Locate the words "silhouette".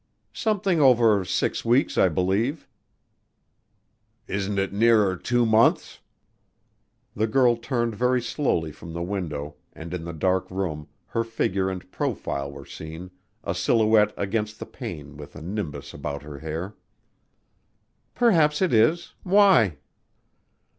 13.53-14.15